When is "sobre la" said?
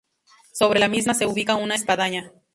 0.51-0.87